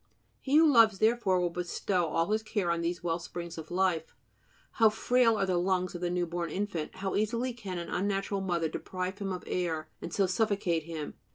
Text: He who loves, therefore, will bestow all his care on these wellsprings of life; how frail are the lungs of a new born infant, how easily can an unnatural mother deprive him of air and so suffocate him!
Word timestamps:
He 0.39 0.55
who 0.55 0.65
loves, 0.67 0.97
therefore, 0.97 1.39
will 1.39 1.51
bestow 1.51 2.07
all 2.07 2.31
his 2.31 2.41
care 2.41 2.71
on 2.71 2.81
these 2.81 3.03
wellsprings 3.03 3.59
of 3.59 3.69
life; 3.69 4.15
how 4.71 4.89
frail 4.89 5.37
are 5.37 5.45
the 5.45 5.59
lungs 5.59 5.93
of 5.93 6.01
a 6.01 6.09
new 6.09 6.25
born 6.25 6.49
infant, 6.49 6.95
how 6.95 7.13
easily 7.15 7.53
can 7.53 7.77
an 7.77 7.89
unnatural 7.89 8.41
mother 8.41 8.67
deprive 8.67 9.19
him 9.19 9.31
of 9.31 9.43
air 9.45 9.89
and 10.01 10.11
so 10.11 10.25
suffocate 10.25 10.85
him! 10.85 11.13